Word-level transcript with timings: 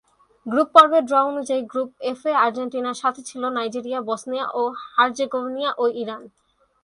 Group 0.45 0.69
পর্বের 0.75 1.03
ড্র 1.05 1.15
অনুযায়ী 1.29 1.61
গ্রুপ 1.71 1.89
এফ-এ 2.11 2.33
আর্জেন্টিনার 2.43 3.01
সাথে 3.03 3.21
ছিল 3.29 3.43
নাইজেরিয়া, 3.49 3.99
বসনিয়া 4.01 4.45
ও 4.53 4.61
হার্জেগোভিনা 4.87 5.71
ও 5.77 5.83
ইরান। 6.01 6.23